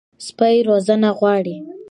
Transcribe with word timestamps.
سپي 0.27 0.55
روزنه 0.69 1.09
غواړي. 1.19 1.55